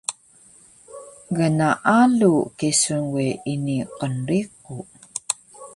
[1.37, 4.75] Gnaalu kesun we ini qnriqu